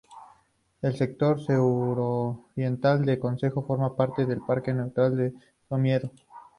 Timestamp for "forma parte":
3.61-4.25